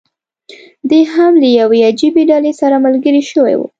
[0.89, 3.61] دی هم له یوې عجیبي ډلې سره ملګری شوی و.